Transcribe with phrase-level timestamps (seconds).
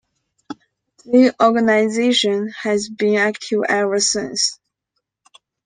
[1.05, 4.57] The organisation has been active ever since.